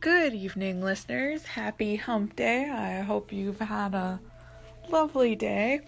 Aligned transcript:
Good 0.00 0.32
evening, 0.32 0.80
listeners. 0.80 1.44
Happy 1.44 1.96
hump 1.96 2.36
day. 2.36 2.70
I 2.70 3.00
hope 3.00 3.32
you've 3.32 3.58
had 3.58 3.94
a 3.94 4.20
lovely 4.88 5.34
day. 5.34 5.80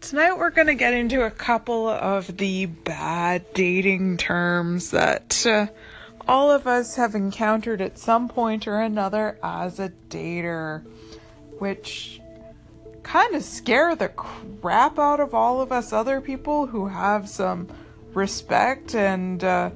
Tonight, 0.00 0.36
we're 0.38 0.50
going 0.50 0.66
to 0.66 0.74
get 0.74 0.92
into 0.92 1.22
a 1.22 1.30
couple 1.30 1.88
of 1.88 2.36
the 2.36 2.66
bad 2.66 3.44
dating 3.54 4.16
terms 4.16 4.90
that 4.90 5.46
uh, 5.46 5.68
all 6.26 6.50
of 6.50 6.66
us 6.66 6.96
have 6.96 7.14
encountered 7.14 7.80
at 7.80 7.96
some 7.96 8.28
point 8.28 8.66
or 8.66 8.80
another 8.80 9.38
as 9.40 9.78
a 9.78 9.92
dater, 10.08 10.84
which 11.60 12.20
kind 13.04 13.36
of 13.36 13.44
scare 13.44 13.94
the 13.94 14.08
crap 14.08 14.98
out 14.98 15.20
of 15.20 15.32
all 15.32 15.60
of 15.60 15.70
us 15.70 15.92
other 15.92 16.20
people 16.20 16.66
who 16.66 16.88
have 16.88 17.28
some 17.28 17.68
respect 18.14 18.96
and 18.96 19.44
uh, 19.44 19.70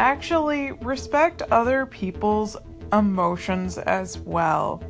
actually 0.00 0.72
respect 0.72 1.42
other 1.50 1.84
people's 1.84 2.56
emotions 2.92 3.76
as 3.76 4.18
well. 4.18 4.82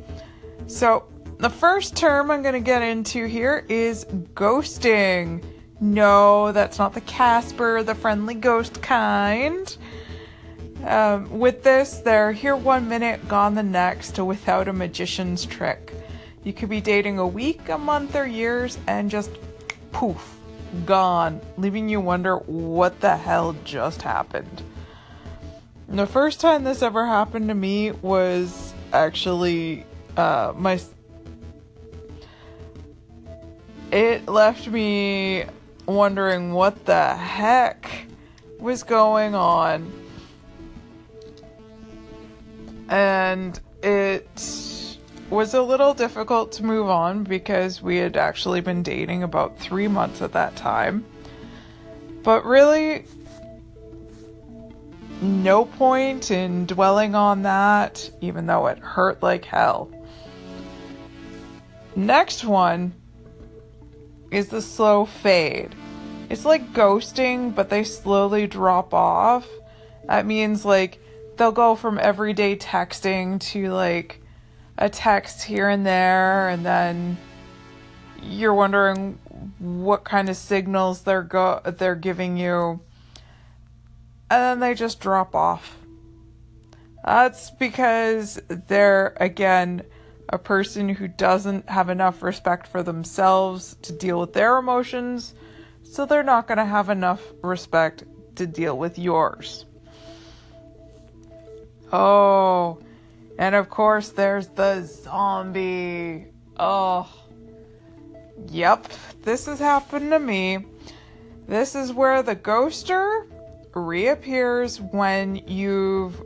So, 0.67 1.03
the 1.37 1.49
first 1.49 1.97
term 1.97 2.31
I'm 2.31 2.41
going 2.41 2.53
to 2.53 2.59
get 2.59 2.81
into 2.81 3.25
here 3.25 3.65
is 3.67 4.05
ghosting. 4.05 5.43
No, 5.81 6.51
that's 6.51 6.79
not 6.79 6.93
the 6.93 7.01
Casper, 7.01 7.83
the 7.83 7.95
friendly 7.95 8.35
ghost 8.35 8.81
kind. 8.81 9.75
Um, 10.85 11.39
with 11.39 11.63
this, 11.63 11.97
they're 11.97 12.31
here 12.31 12.55
one 12.55 12.87
minute, 12.87 13.27
gone 13.27 13.55
the 13.55 13.63
next, 13.63 14.17
without 14.17 14.67
a 14.67 14.73
magician's 14.73 15.45
trick. 15.45 15.93
You 16.43 16.53
could 16.53 16.69
be 16.69 16.81
dating 16.81 17.19
a 17.19 17.27
week, 17.27 17.69
a 17.69 17.77
month, 17.77 18.15
or 18.15 18.25
years, 18.25 18.77
and 18.87 19.11
just 19.11 19.31
poof, 19.91 20.39
gone, 20.85 21.41
leaving 21.57 21.89
you 21.89 21.99
wonder 21.99 22.37
what 22.37 22.99
the 23.01 23.17
hell 23.17 23.55
just 23.63 24.01
happened. 24.01 24.63
The 25.91 26.07
first 26.07 26.39
time 26.39 26.63
this 26.63 26.81
ever 26.81 27.05
happened 27.05 27.49
to 27.49 27.53
me 27.53 27.91
was 27.91 28.73
actually 28.93 29.85
uh, 30.15 30.53
my. 30.55 30.79
It 33.91 34.25
left 34.29 34.69
me 34.69 35.43
wondering 35.85 36.53
what 36.53 36.85
the 36.85 37.13
heck 37.13 38.05
was 38.57 38.83
going 38.83 39.35
on. 39.35 39.91
And 42.87 43.59
it 43.83 44.97
was 45.29 45.53
a 45.53 45.61
little 45.61 45.93
difficult 45.93 46.53
to 46.53 46.63
move 46.63 46.87
on 46.87 47.25
because 47.25 47.81
we 47.81 47.97
had 47.97 48.15
actually 48.15 48.61
been 48.61 48.81
dating 48.81 49.23
about 49.23 49.59
three 49.59 49.89
months 49.89 50.21
at 50.21 50.31
that 50.31 50.55
time. 50.55 51.03
But 52.23 52.45
really, 52.45 53.05
no 55.21 55.65
point 55.65 56.31
in 56.31 56.65
dwelling 56.65 57.15
on 57.15 57.43
that, 57.43 58.09
even 58.21 58.47
though 58.47 58.67
it 58.67 58.79
hurt 58.79 59.21
like 59.21 59.45
hell. 59.45 59.91
Next 61.95 62.43
one 62.43 62.93
is 64.31 64.47
the 64.47 64.61
slow 64.61 65.05
fade. 65.05 65.75
It's 66.29 66.45
like 66.45 66.73
ghosting, 66.73 67.53
but 67.53 67.69
they 67.69 67.83
slowly 67.83 68.47
drop 68.47 68.93
off. 68.93 69.47
That 70.07 70.25
means 70.25 70.65
like 70.65 70.99
they'll 71.37 71.51
go 71.51 71.75
from 71.75 71.99
everyday 71.99 72.55
texting 72.55 73.39
to 73.51 73.71
like 73.71 74.21
a 74.77 74.89
text 74.89 75.43
here 75.43 75.69
and 75.69 75.85
there, 75.85 76.49
and 76.49 76.65
then 76.65 77.17
you're 78.23 78.53
wondering 78.53 79.19
what 79.59 80.03
kind 80.03 80.29
of 80.29 80.37
signals 80.37 81.01
they're 81.01 81.23
go 81.23 81.59
they're 81.65 81.95
giving 81.95 82.37
you, 82.37 82.79
and 84.31 84.41
then 84.41 84.59
they 84.61 84.73
just 84.73 85.01
drop 85.01 85.35
off. 85.35 85.77
That's 87.03 87.51
because 87.51 88.39
they're 88.47 89.13
again 89.19 89.83
a 90.29 90.37
person 90.37 90.87
who 90.87 91.09
doesn't 91.09 91.69
have 91.69 91.89
enough 91.89 92.23
respect 92.23 92.65
for 92.65 92.81
themselves 92.81 93.75
to 93.81 93.91
deal 93.91 94.21
with 94.21 94.31
their 94.31 94.57
emotions, 94.57 95.33
so 95.83 96.05
they're 96.05 96.23
not 96.23 96.47
going 96.47 96.59
to 96.59 96.65
have 96.65 96.89
enough 96.89 97.21
respect 97.43 98.05
to 98.37 98.47
deal 98.47 98.77
with 98.77 98.97
yours. 98.97 99.65
Oh, 101.91 102.79
and 103.37 103.53
of 103.53 103.69
course, 103.69 104.09
there's 104.09 104.47
the 104.47 104.83
zombie. 104.83 106.27
Oh. 106.57 107.09
Yep, 108.47 108.93
this 109.23 109.47
has 109.47 109.59
happened 109.59 110.11
to 110.11 110.19
me. 110.19 110.65
This 111.47 111.75
is 111.75 111.91
where 111.91 112.23
the 112.23 112.35
ghoster 112.35 113.27
reappears 113.73 114.81
when 114.81 115.35
you've 115.47 116.21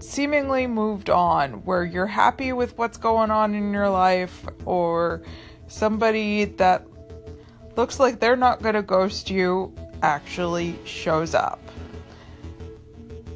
seemingly 0.00 0.66
moved 0.66 1.10
on, 1.10 1.64
where 1.64 1.84
you're 1.84 2.06
happy 2.06 2.52
with 2.52 2.76
what's 2.76 2.96
going 2.96 3.30
on 3.30 3.54
in 3.54 3.72
your 3.72 3.88
life, 3.88 4.44
or 4.64 5.22
somebody 5.68 6.44
that 6.44 6.86
looks 7.76 7.98
like 7.98 8.20
they're 8.20 8.36
not 8.36 8.62
going 8.62 8.74
to 8.74 8.82
ghost 8.82 9.30
you 9.30 9.74
actually 10.02 10.78
shows 10.84 11.34
up. 11.34 11.60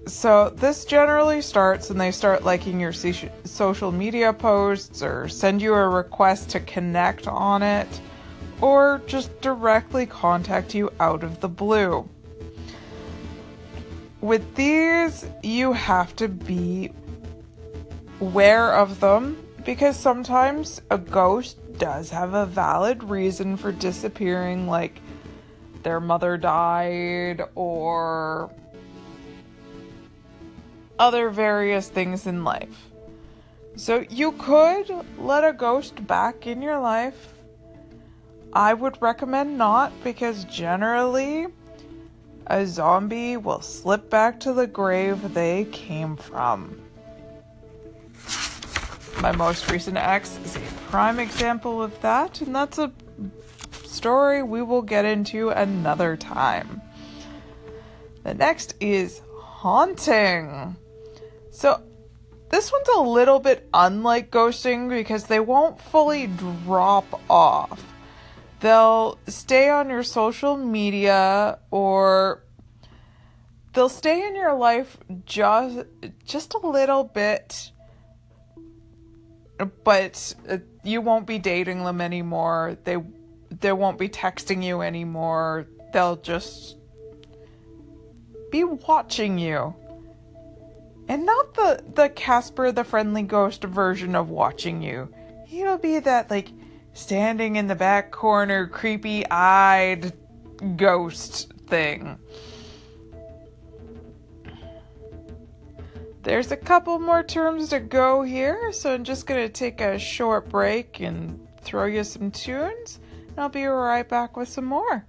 So 0.06 0.50
this 0.50 0.84
generally 0.84 1.42
starts 1.42 1.90
and 1.90 2.00
they 2.00 2.10
start 2.10 2.42
liking 2.42 2.80
your 2.80 2.92
social 2.92 3.92
media 3.92 4.32
posts 4.32 5.02
or 5.02 5.28
send 5.28 5.60
you 5.60 5.74
a 5.74 5.88
request 5.88 6.48
to 6.50 6.60
connect 6.60 7.26
on 7.26 7.62
it 7.62 7.88
or 8.60 9.02
just 9.06 9.38
directly 9.40 10.06
contact 10.06 10.74
you 10.74 10.90
out 10.98 11.22
of 11.22 11.40
the 11.40 11.48
blue. 11.48 12.08
With 14.20 14.54
these, 14.56 15.26
you 15.42 15.72
have 15.72 16.16
to 16.16 16.28
be 16.28 16.90
aware 18.20 18.74
of 18.74 18.98
them 19.00 19.46
because 19.64 19.96
sometimes 19.96 20.82
a 20.90 20.98
ghost 20.98 21.58
does 21.78 22.10
have 22.10 22.34
a 22.34 22.46
valid 22.46 23.04
reason 23.04 23.56
for 23.56 23.70
disappearing, 23.70 24.66
like 24.66 25.00
their 25.82 26.00
mother 26.00 26.36
died 26.36 27.42
or 27.54 28.50
other 30.98 31.30
various 31.30 31.88
things 31.88 32.26
in 32.26 32.42
life. 32.42 32.88
So 33.76 34.04
you 34.10 34.32
could 34.32 34.90
let 35.18 35.44
a 35.44 35.52
ghost 35.52 36.04
back 36.08 36.48
in 36.48 36.60
your 36.60 36.80
life. 36.80 37.34
I 38.52 38.74
would 38.74 39.00
recommend 39.00 39.56
not 39.56 39.92
because 40.02 40.44
generally 40.44 41.46
a 42.48 42.66
zombie 42.66 43.36
will 43.36 43.60
slip 43.60 44.10
back 44.10 44.40
to 44.40 44.52
the 44.52 44.66
grave 44.66 45.34
they 45.34 45.66
came 45.66 46.16
from. 46.16 46.80
My 49.20 49.32
most 49.32 49.70
recent 49.70 49.96
ex 49.96 50.38
is 50.44 50.56
a 50.56 50.60
prime 50.90 51.18
example 51.18 51.82
of 51.82 52.00
that, 52.02 52.40
and 52.40 52.54
that's 52.54 52.78
a 52.78 52.92
story 53.84 54.42
we 54.42 54.62
will 54.62 54.82
get 54.82 55.04
into 55.04 55.50
another 55.50 56.16
time. 56.16 56.80
The 58.22 58.34
next 58.34 58.74
is 58.80 59.20
haunting. 59.36 60.76
So 61.50 61.82
this 62.50 62.70
one's 62.70 62.88
a 62.96 63.00
little 63.00 63.40
bit 63.40 63.68
unlike 63.74 64.30
ghosting 64.30 64.88
because 64.88 65.24
they 65.24 65.40
won't 65.40 65.80
fully 65.80 66.28
drop 66.28 67.20
off. 67.28 67.82
They'll 68.60 69.18
stay 69.28 69.68
on 69.70 69.88
your 69.88 70.02
social 70.02 70.56
media 70.56 71.58
or 71.70 72.42
they'll 73.72 73.88
stay 73.88 74.26
in 74.26 74.34
your 74.34 74.54
life 74.54 74.96
just 75.24 75.86
just 76.24 76.54
a 76.54 76.58
little 76.58 77.04
bit 77.04 77.70
but 79.84 80.34
uh, 80.48 80.58
you 80.84 81.00
won't 81.00 81.26
be 81.26 81.38
dating 81.38 81.84
them 81.84 82.00
anymore. 82.00 82.76
They 82.84 82.96
they 83.50 83.72
won't 83.72 83.98
be 83.98 84.08
texting 84.08 84.62
you 84.62 84.82
anymore. 84.82 85.66
They'll 85.92 86.16
just 86.16 86.76
be 88.50 88.64
watching 88.64 89.38
you 89.38 89.74
and 91.08 91.26
not 91.26 91.54
the 91.54 91.82
the 91.94 92.08
Casper 92.08 92.72
the 92.72 92.84
friendly 92.84 93.22
ghost 93.22 93.64
version 93.64 94.14
of 94.14 94.30
watching 94.30 94.82
you. 94.82 95.12
He'll 95.46 95.78
be 95.78 95.98
that 95.98 96.30
like 96.30 96.50
standing 96.98 97.56
in 97.56 97.68
the 97.68 97.74
back 97.76 98.10
corner, 98.10 98.66
creepy 98.66 99.24
eyed 99.30 100.12
ghost 100.76 101.52
thing. 101.68 102.18
There's 106.24 106.50
a 106.50 106.56
couple 106.56 106.98
more 106.98 107.22
terms 107.22 107.68
to 107.68 107.78
go 107.78 108.22
here, 108.22 108.72
so 108.72 108.92
I'm 108.92 109.04
just 109.04 109.26
gonna 109.26 109.48
take 109.48 109.80
a 109.80 109.98
short 109.98 110.48
break 110.48 111.00
and 111.00 111.46
throw 111.60 111.84
you 111.84 112.02
some 112.02 112.32
tunes, 112.32 112.98
and 113.28 113.38
I'll 113.38 113.48
be 113.48 113.64
right 113.64 114.06
back 114.06 114.36
with 114.36 114.48
some 114.48 114.64
more. 114.64 115.06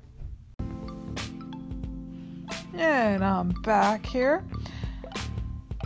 And 2.76 3.26
I'm 3.26 3.50
back 3.64 4.06
here. 4.06 4.46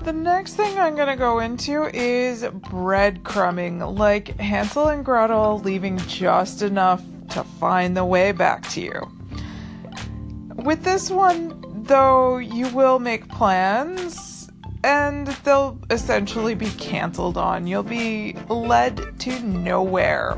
The 0.04 0.12
next 0.12 0.56
thing 0.56 0.78
I'm 0.78 0.98
to 0.98 1.16
go 1.16 1.40
into 1.40 1.86
is 1.96 2.44
breadcrumbing, 2.44 3.98
like 3.98 4.38
Hansel 4.38 4.90
and 4.90 5.06
Gretel 5.06 5.60
leaving 5.60 5.98
just 6.00 6.62
enough 6.62 7.02
to 7.30 7.46
find 7.46 7.96
the 7.96 8.04
way 8.04 8.34
back 8.34 8.68
to 8.72 8.82
you. 8.82 9.12
With 10.56 10.84
this 10.84 11.10
one, 11.10 11.64
though, 11.86 12.36
you 12.36 12.68
will 12.76 13.00
make 13.00 13.30
plans 13.30 14.50
and 14.84 15.28
they'll 15.46 15.80
essentially 15.90 16.54
be 16.54 16.70
canceled 16.72 17.38
on. 17.38 17.66
You'll 17.66 17.84
be 17.84 18.36
led 18.50 19.18
to 19.22 19.40
nowhere. 19.40 20.38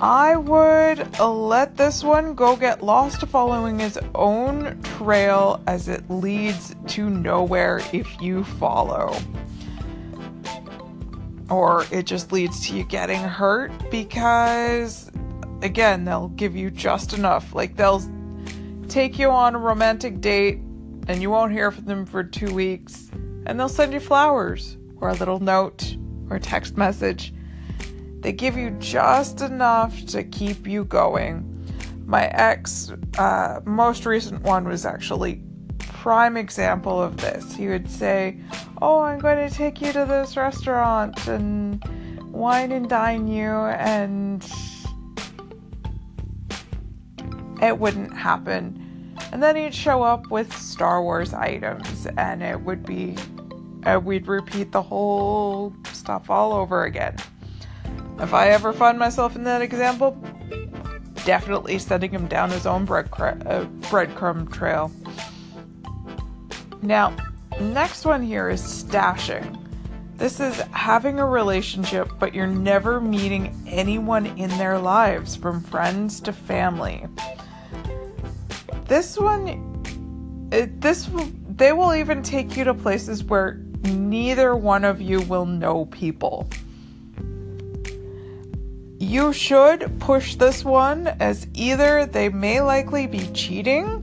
I 0.00 0.36
would 0.36 1.18
let 1.18 1.78
this 1.78 2.04
one 2.04 2.34
go 2.34 2.54
get 2.54 2.82
lost 2.82 3.26
following 3.28 3.78
his 3.78 3.98
own 4.14 4.78
trail 4.82 5.62
as 5.66 5.88
it 5.88 6.10
leads 6.10 6.76
to 6.88 7.08
nowhere 7.08 7.80
if 7.94 8.20
you 8.20 8.44
follow. 8.44 9.16
Or 11.48 11.86
it 11.90 12.04
just 12.04 12.30
leads 12.30 12.66
to 12.66 12.76
you 12.76 12.84
getting 12.84 13.20
hurt 13.20 13.72
because, 13.90 15.10
again, 15.62 16.04
they'll 16.04 16.28
give 16.28 16.54
you 16.54 16.70
just 16.70 17.14
enough. 17.14 17.54
Like, 17.54 17.76
they'll 17.76 18.02
take 18.88 19.18
you 19.18 19.30
on 19.30 19.54
a 19.54 19.58
romantic 19.58 20.20
date 20.20 20.58
and 21.08 21.22
you 21.22 21.30
won't 21.30 21.52
hear 21.52 21.70
from 21.70 21.86
them 21.86 22.04
for 22.04 22.22
two 22.22 22.52
weeks, 22.52 23.10
and 23.46 23.58
they'll 23.58 23.68
send 23.68 23.92
you 23.94 24.00
flowers 24.00 24.76
or 25.00 25.08
a 25.08 25.14
little 25.14 25.38
note 25.38 25.96
or 26.28 26.38
text 26.38 26.76
message 26.76 27.32
they 28.20 28.32
give 28.32 28.56
you 28.56 28.70
just 28.78 29.40
enough 29.40 30.04
to 30.06 30.24
keep 30.24 30.66
you 30.66 30.84
going. 30.84 31.52
My 32.06 32.26
ex, 32.26 32.92
uh, 33.18 33.60
most 33.64 34.06
recent 34.06 34.42
one 34.42 34.66
was 34.66 34.86
actually 34.86 35.42
prime 35.78 36.36
example 36.36 37.02
of 37.02 37.16
this. 37.16 37.54
He 37.54 37.68
would 37.68 37.90
say, 37.90 38.38
"Oh, 38.80 39.00
I'm 39.00 39.18
going 39.18 39.48
to 39.48 39.54
take 39.54 39.80
you 39.80 39.92
to 39.92 40.04
this 40.04 40.36
restaurant 40.36 41.26
and 41.26 41.82
wine 42.30 42.72
and 42.72 42.88
dine 42.88 43.26
you," 43.26 43.50
and 43.50 44.44
it 47.60 47.78
wouldn't 47.78 48.16
happen. 48.16 48.82
And 49.32 49.42
then 49.42 49.56
he'd 49.56 49.74
show 49.74 50.02
up 50.02 50.30
with 50.30 50.56
Star 50.56 51.02
Wars 51.02 51.34
items, 51.34 52.06
and 52.16 52.42
it 52.42 52.60
would 52.60 52.84
be, 52.84 53.16
uh, 53.84 54.00
we'd 54.02 54.28
repeat 54.28 54.72
the 54.72 54.82
whole 54.82 55.74
stuff 55.92 56.30
all 56.30 56.52
over 56.52 56.84
again. 56.84 57.16
If 58.18 58.32
I 58.32 58.48
ever 58.48 58.72
find 58.72 58.98
myself 58.98 59.36
in 59.36 59.44
that 59.44 59.62
example, 59.62 60.12
definitely 61.26 61.78
setting 61.78 62.10
him 62.10 62.26
down 62.26 62.50
his 62.50 62.66
own 62.66 62.82
uh, 62.82 63.66
breadcrumb 63.90 64.52
trail. 64.52 64.90
Now, 66.82 67.14
next 67.60 68.04
one 68.04 68.22
here 68.22 68.48
is 68.48 68.62
stashing. 68.62 69.62
This 70.16 70.40
is 70.40 70.58
having 70.72 71.18
a 71.18 71.26
relationship, 71.26 72.10
but 72.18 72.34
you're 72.34 72.46
never 72.46 73.00
meeting 73.00 73.54
anyone 73.66 74.26
in 74.38 74.48
their 74.50 74.78
lives, 74.78 75.36
from 75.36 75.60
friends 75.60 76.20
to 76.22 76.32
family. 76.32 77.04
This 78.86 79.18
one, 79.18 80.48
it, 80.52 80.80
this 80.80 81.10
they 81.56 81.72
will 81.72 81.94
even 81.94 82.22
take 82.22 82.56
you 82.56 82.64
to 82.64 82.72
places 82.72 83.24
where 83.24 83.62
neither 83.82 84.54
one 84.56 84.84
of 84.84 85.02
you 85.02 85.20
will 85.22 85.44
know 85.44 85.86
people. 85.86 86.48
You 89.06 89.32
should 89.32 90.00
push 90.00 90.34
this 90.34 90.64
one 90.64 91.06
as 91.06 91.46
either 91.54 92.06
they 92.06 92.28
may 92.28 92.60
likely 92.60 93.06
be 93.06 93.28
cheating 93.28 94.02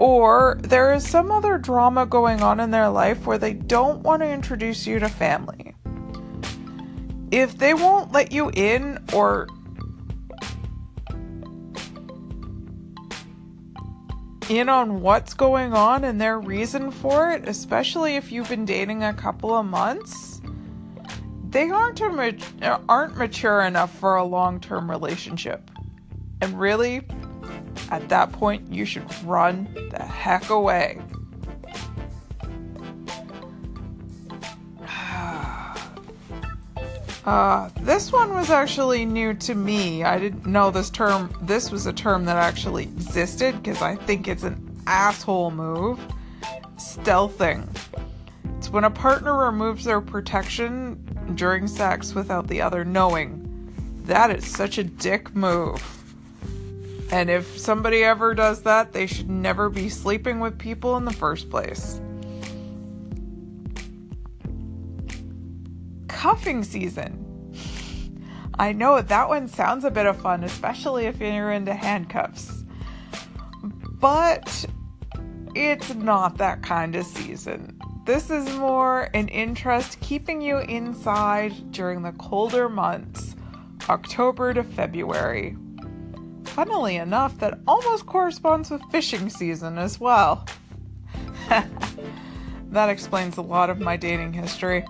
or 0.00 0.58
there 0.62 0.92
is 0.94 1.08
some 1.08 1.30
other 1.30 1.58
drama 1.58 2.06
going 2.06 2.42
on 2.42 2.58
in 2.58 2.72
their 2.72 2.88
life 2.88 3.24
where 3.24 3.38
they 3.38 3.52
don't 3.52 4.00
want 4.00 4.22
to 4.22 4.28
introduce 4.28 4.84
you 4.84 4.98
to 4.98 5.08
family. 5.08 5.76
If 7.30 7.56
they 7.56 7.72
won't 7.72 8.10
let 8.10 8.32
you 8.32 8.50
in 8.52 8.98
or 9.12 9.46
in 14.50 14.68
on 14.68 15.02
what's 15.02 15.34
going 15.34 15.72
on 15.72 16.02
and 16.02 16.20
their 16.20 16.40
reason 16.40 16.90
for 16.90 17.30
it, 17.30 17.48
especially 17.48 18.16
if 18.16 18.32
you've 18.32 18.48
been 18.48 18.64
dating 18.64 19.04
a 19.04 19.14
couple 19.14 19.54
of 19.54 19.66
months, 19.66 20.35
they 21.50 21.70
aren't 21.70 22.02
aren't 22.88 23.16
mature 23.16 23.62
enough 23.62 23.96
for 23.98 24.16
a 24.16 24.24
long-term 24.24 24.90
relationship. 24.90 25.70
And 26.40 26.58
really, 26.58 27.02
at 27.90 28.08
that 28.08 28.32
point, 28.32 28.72
you 28.72 28.84
should 28.84 29.04
run 29.24 29.68
the 29.90 30.02
heck 30.02 30.50
away. 30.50 31.00
Uh, 37.24 37.68
this 37.80 38.12
one 38.12 38.32
was 38.32 38.50
actually 38.50 39.04
new 39.04 39.34
to 39.34 39.56
me. 39.56 40.04
I 40.04 40.16
didn't 40.16 40.46
know 40.46 40.70
this 40.70 40.90
term. 40.90 41.36
This 41.42 41.72
was 41.72 41.84
a 41.86 41.92
term 41.92 42.24
that 42.26 42.36
actually 42.36 42.84
existed 42.84 43.60
because 43.60 43.82
I 43.82 43.96
think 43.96 44.28
it's 44.28 44.44
an 44.44 44.80
asshole 44.86 45.50
move. 45.50 45.98
Stealthing. 46.76 47.66
It's 48.58 48.70
when 48.70 48.84
a 48.84 48.90
partner 48.90 49.36
removes 49.36 49.84
their 49.84 50.00
protection 50.00 51.15
during 51.34 51.66
sex 51.66 52.14
without 52.14 52.46
the 52.46 52.60
other 52.60 52.84
knowing. 52.84 53.42
That 54.04 54.30
is 54.30 54.46
such 54.46 54.78
a 54.78 54.84
dick 54.84 55.34
move. 55.34 55.82
And 57.10 57.30
if 57.30 57.58
somebody 57.58 58.02
ever 58.02 58.34
does 58.34 58.62
that, 58.62 58.92
they 58.92 59.06
should 59.06 59.30
never 59.30 59.68
be 59.68 59.88
sleeping 59.88 60.40
with 60.40 60.58
people 60.58 60.96
in 60.96 61.04
the 61.04 61.12
first 61.12 61.50
place. 61.50 62.00
Cuffing 66.08 66.64
season. 66.64 67.22
I 68.58 68.72
know 68.72 69.00
that 69.02 69.28
one 69.28 69.48
sounds 69.48 69.84
a 69.84 69.90
bit 69.90 70.06
of 70.06 70.20
fun, 70.20 70.42
especially 70.42 71.06
if 71.06 71.20
you're 71.20 71.52
into 71.52 71.74
handcuffs. 71.74 72.64
But 74.00 74.66
it's 75.54 75.94
not 75.94 76.38
that 76.38 76.62
kind 76.62 76.96
of 76.96 77.04
season. 77.04 77.75
This 78.06 78.30
is 78.30 78.48
more 78.54 79.08
an 79.14 79.26
interest 79.26 79.98
keeping 80.00 80.40
you 80.40 80.58
inside 80.58 81.72
during 81.72 82.02
the 82.02 82.12
colder 82.12 82.68
months, 82.68 83.34
October 83.88 84.54
to 84.54 84.62
February. 84.62 85.56
Funnily 86.44 86.94
enough, 86.94 87.36
that 87.38 87.58
almost 87.66 88.06
corresponds 88.06 88.70
with 88.70 88.80
fishing 88.92 89.28
season 89.28 89.76
as 89.76 89.98
well. 89.98 90.46
that 91.48 92.88
explains 92.90 93.38
a 93.38 93.42
lot 93.42 93.70
of 93.70 93.80
my 93.80 93.96
dating 93.96 94.34
history. 94.34 94.86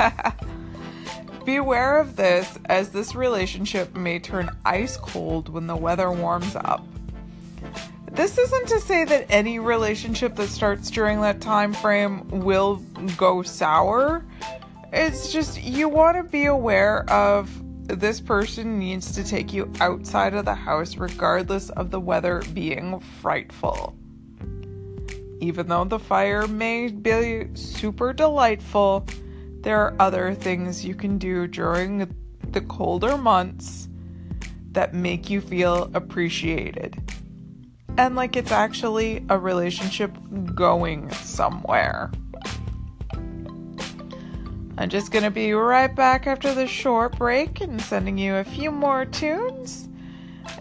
Beware 1.44 1.98
of 1.98 2.16
this, 2.16 2.58
as 2.64 2.88
this 2.92 3.14
relationship 3.14 3.94
may 3.94 4.18
turn 4.18 4.48
ice 4.64 4.96
cold 4.96 5.50
when 5.50 5.66
the 5.66 5.76
weather 5.76 6.10
warms 6.10 6.56
up. 6.56 6.89
This 8.12 8.36
isn't 8.36 8.68
to 8.68 8.80
say 8.80 9.04
that 9.04 9.26
any 9.30 9.60
relationship 9.60 10.34
that 10.36 10.48
starts 10.48 10.90
during 10.90 11.20
that 11.20 11.40
time 11.40 11.72
frame 11.72 12.26
will 12.28 12.76
go 13.16 13.42
sour. 13.42 14.24
It's 14.92 15.32
just 15.32 15.62
you 15.62 15.88
want 15.88 16.16
to 16.16 16.24
be 16.24 16.46
aware 16.46 17.08
of 17.08 17.48
this 17.86 18.20
person 18.20 18.78
needs 18.78 19.12
to 19.12 19.22
take 19.22 19.52
you 19.52 19.72
outside 19.80 20.34
of 20.34 20.44
the 20.44 20.54
house 20.54 20.96
regardless 20.96 21.70
of 21.70 21.92
the 21.92 22.00
weather 22.00 22.42
being 22.52 22.98
frightful. 22.98 23.96
Even 25.40 25.68
though 25.68 25.84
the 25.84 25.98
fire 25.98 26.48
may 26.48 26.88
be 26.88 27.46
super 27.54 28.12
delightful, 28.12 29.06
there 29.60 29.80
are 29.80 29.94
other 30.00 30.34
things 30.34 30.84
you 30.84 30.96
can 30.96 31.16
do 31.16 31.46
during 31.46 32.12
the 32.50 32.60
colder 32.62 33.16
months 33.16 33.88
that 34.72 34.94
make 34.94 35.30
you 35.30 35.40
feel 35.40 35.90
appreciated 35.94 37.00
and 38.00 38.16
like 38.16 38.34
it's 38.34 38.50
actually 38.50 39.22
a 39.28 39.38
relationship 39.38 40.10
going 40.54 41.10
somewhere. 41.10 42.10
I'm 44.78 44.88
just 44.88 45.12
to 45.24 45.30
be 45.30 45.52
right 45.52 45.94
back 45.94 46.26
after 46.26 46.54
this 46.54 46.70
short 46.70 47.18
break 47.18 47.60
and 47.60 47.78
sending 47.78 48.16
you 48.16 48.36
a 48.36 48.44
few 48.44 48.70
more 48.70 49.04
tunes 49.04 49.86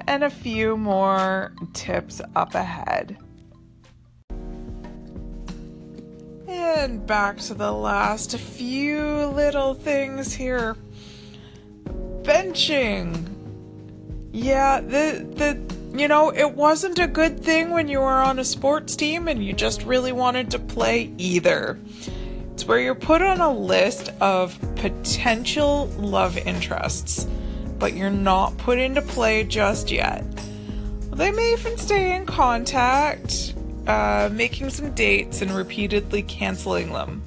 and 0.06 0.26
a 0.26 0.30
few 0.30 0.76
more 0.76 1.54
tips 1.72 2.20
up 2.36 2.56
ahead. 2.56 3.18
And 6.46 7.08
back 7.08 7.38
to 7.38 7.54
the 7.54 7.72
last 7.72 8.38
few 8.38 9.28
little 9.28 9.76
things 9.76 10.34
here. 10.34 10.76
Benching. 12.24 13.28
Yeah, 14.34 14.82
the 14.82 15.26
the 15.36 15.79
you 15.94 16.08
know, 16.08 16.32
it 16.32 16.56
wasn't 16.56 17.00
a 17.00 17.08
good 17.08 17.44
thing 17.44 17.72
when 17.72 17.88
you 17.88 18.00
were 18.00 18.22
on 18.22 18.40
a 18.40 18.46
sports 18.46 18.96
team 18.96 19.28
and 19.28 19.44
you 19.44 19.54
just 19.54 19.84
really 19.84 20.12
wanted 20.12 20.52
to 20.52 20.60
play 20.60 21.12
either. 21.18 21.80
It's 22.54 22.66
where 22.66 22.80
you're 22.80 22.96
put 22.96 23.22
on 23.22 23.42
a 23.42 23.52
list 23.52 24.10
of 24.22 24.60
potential 24.76 25.88
love 25.98 26.38
interests, 26.38 27.26
but 27.80 27.96
you're 27.96 28.10
not 28.10 28.58
put 28.58 28.78
into 28.78 29.02
play 29.02 29.44
just 29.44 29.92
yet. 29.92 30.24
They 31.12 31.32
may 31.32 31.54
even 31.54 31.78
stay 31.78 32.16
in 32.16 32.26
contact, 32.26 33.56
uh, 33.88 34.30
making 34.32 34.70
some 34.70 34.94
dates 34.94 35.42
and 35.42 35.52
repeatedly 35.52 36.22
canceling 36.22 36.94
them. 36.94 37.24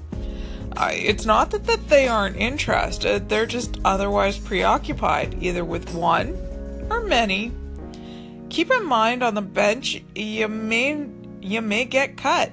Uh, 0.76 0.90
it's 0.92 1.26
not 1.26 1.50
that, 1.50 1.64
that 1.64 1.88
they 1.88 2.08
aren't 2.08 2.36
interested, 2.36 3.28
they're 3.28 3.44
just 3.44 3.78
otherwise 3.84 4.38
preoccupied, 4.38 5.42
either 5.42 5.64
with 5.64 5.92
one 5.94 6.36
or 6.90 7.00
many 7.00 7.52
Keep 8.52 8.70
in 8.70 8.84
mind 8.84 9.22
on 9.22 9.34
the 9.34 9.40
bench 9.40 10.02
you 10.14 10.46
may 10.46 11.08
you 11.40 11.62
may 11.62 11.86
get 11.86 12.18
cut. 12.18 12.52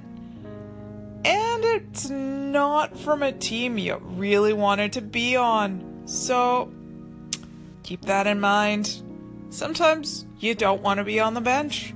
And 1.26 1.66
it's 1.66 2.10
not 2.10 2.98
from 2.98 3.22
a 3.22 3.34
team 3.34 3.78
you 3.78 3.98
really 4.02 4.54
wanted 4.54 4.94
to 4.94 5.02
be 5.02 5.36
on. 5.36 6.04
So 6.06 6.72
keep 7.84 8.06
that 8.06 8.28
in 8.28 8.40
mind. 8.40 9.04
Sometimes 9.50 10.26
you 10.40 10.56
don't 10.56 10.82
want 10.82 11.00
to 11.00 11.04
be 11.04 11.20
on 11.20 11.34
the 11.34 11.42
bench. 11.42 11.94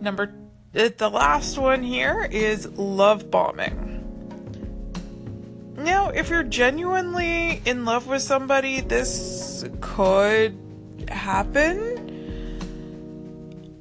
Number 0.00 0.34
the 0.72 1.08
last 1.08 1.56
one 1.56 1.84
here 1.84 2.28
is 2.32 2.66
love 2.70 3.30
bombing. 3.30 3.84
Now, 5.76 6.08
if 6.08 6.30
you're 6.30 6.42
genuinely 6.42 7.62
in 7.64 7.84
love 7.84 8.08
with 8.08 8.22
somebody, 8.22 8.80
this 8.80 9.64
could 9.80 10.67
happen 11.10 11.98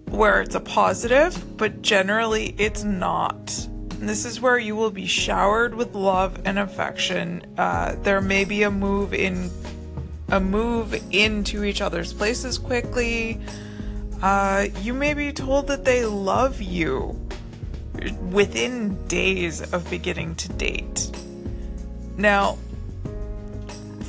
where 0.09 0.41
it's 0.41 0.55
a 0.55 0.59
positive, 0.59 1.57
but 1.57 1.81
generally 1.81 2.55
it's 2.57 2.83
not. 2.83 3.67
And 3.99 4.07
this 4.07 4.25
is 4.25 4.39
where 4.39 4.57
you 4.57 4.75
will 4.75 4.91
be 4.91 5.05
showered 5.05 5.73
with 5.73 5.95
love 5.95 6.39
and 6.45 6.59
affection. 6.59 7.43
Uh, 7.57 7.95
there 8.03 8.21
may 8.21 8.45
be 8.45 8.63
a 8.63 8.71
move 8.71 9.13
in 9.13 9.49
a 10.29 10.39
move 10.39 10.93
into 11.11 11.63
each 11.63 11.81
other's 11.81 12.13
places 12.13 12.57
quickly. 12.57 13.39
Uh, 14.21 14.67
you 14.81 14.93
may 14.93 15.13
be 15.13 15.31
told 15.31 15.67
that 15.67 15.85
they 15.85 16.05
love 16.05 16.61
you 16.61 17.19
within 18.29 19.07
days 19.07 19.61
of 19.73 19.89
beginning 19.89 20.35
to 20.35 20.49
date. 20.49 21.11
Now, 22.17 22.57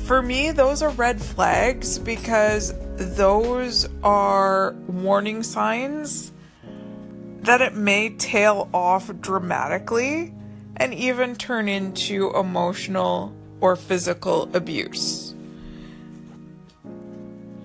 for 0.05 0.21
me, 0.21 0.51
those 0.51 0.81
are 0.81 0.89
red 0.91 1.21
flags 1.21 1.99
because 1.99 2.73
those 2.99 3.87
are 4.03 4.73
warning 4.87 5.41
signs 5.41 6.33
that 7.41 7.61
it 7.61 7.73
may 7.73 8.09
tail 8.09 8.69
off 8.73 9.09
dramatically 9.21 10.33
and 10.75 10.93
even 10.93 11.35
turn 11.35 11.69
into 11.69 12.31
emotional 12.35 13.33
or 13.61 13.77
physical 13.77 14.53
abuse. 14.53 15.33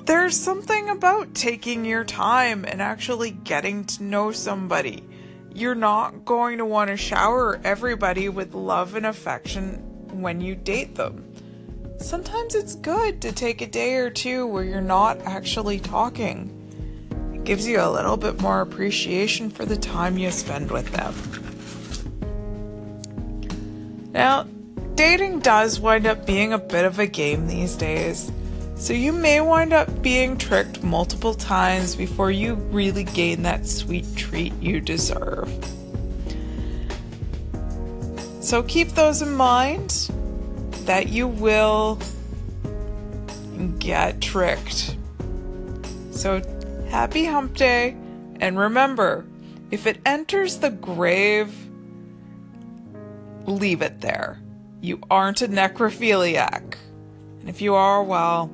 There's 0.04 0.36
something 0.36 0.88
about 0.88 1.34
taking 1.34 1.84
your 1.84 2.04
time 2.04 2.64
and 2.64 2.80
actually 2.80 3.32
getting 3.32 3.84
to 3.86 4.04
know 4.04 4.30
somebody. 4.30 5.02
You're 5.52 5.74
not 5.74 6.24
going 6.24 6.58
to 6.58 6.64
want 6.64 6.90
to 6.90 6.96
shower 6.96 7.60
everybody 7.64 8.28
with 8.28 8.54
love 8.54 8.94
and 8.94 9.06
affection 9.06 10.20
when 10.20 10.40
you 10.40 10.54
date 10.54 10.94
them. 10.94 11.33
Sometimes 11.98 12.54
it's 12.54 12.74
good 12.74 13.22
to 13.22 13.32
take 13.32 13.60
a 13.60 13.66
day 13.66 13.94
or 13.94 14.10
two 14.10 14.46
where 14.46 14.64
you're 14.64 14.80
not 14.80 15.18
actually 15.20 15.80
talking. 15.80 16.50
It 17.34 17.44
gives 17.44 17.66
you 17.66 17.80
a 17.80 17.90
little 17.90 18.16
bit 18.16 18.40
more 18.40 18.60
appreciation 18.60 19.48
for 19.48 19.64
the 19.64 19.76
time 19.76 20.18
you 20.18 20.30
spend 20.30 20.70
with 20.70 20.90
them. 20.90 21.14
Now, 24.12 24.46
dating 24.94 25.40
does 25.40 25.80
wind 25.80 26.06
up 26.06 26.26
being 26.26 26.52
a 26.52 26.58
bit 26.58 26.84
of 26.84 26.98
a 26.98 27.06
game 27.06 27.46
these 27.46 27.76
days. 27.76 28.30
So 28.76 28.92
you 28.92 29.12
may 29.12 29.40
wind 29.40 29.72
up 29.72 30.02
being 30.02 30.36
tricked 30.36 30.82
multiple 30.82 31.32
times 31.32 31.94
before 31.96 32.30
you 32.30 32.54
really 32.54 33.04
gain 33.04 33.42
that 33.42 33.66
sweet 33.66 34.04
treat 34.16 34.52
you 34.60 34.80
deserve. 34.80 35.48
So 38.40 38.62
keep 38.62 38.88
those 38.90 39.22
in 39.22 39.34
mind 39.34 40.10
that 40.86 41.08
you 41.08 41.28
will 41.28 41.98
get 43.78 44.20
tricked. 44.20 44.96
So 46.10 46.42
happy 46.88 47.24
hump 47.24 47.56
day, 47.56 47.96
and 48.40 48.58
remember 48.58 49.26
if 49.70 49.86
it 49.86 50.00
enters 50.06 50.58
the 50.58 50.70
grave, 50.70 51.52
leave 53.46 53.82
it 53.82 54.00
there. 54.00 54.40
You 54.80 55.00
aren't 55.10 55.42
a 55.42 55.48
necrophiliac. 55.48 56.76
And 57.40 57.48
if 57.48 57.60
you 57.60 57.74
are, 57.74 58.02
well, 58.02 58.50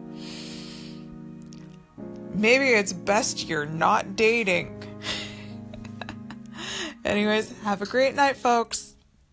maybe 2.32 2.68
it's 2.68 2.92
best 2.92 3.49
you're 3.49 3.66
not 3.66 4.16
dating. 4.16 4.76
Anyways, 7.04 7.52
have 7.62 7.82
a 7.82 7.87
great 7.87 8.14
night, 8.14 8.37
folks. 8.37 8.89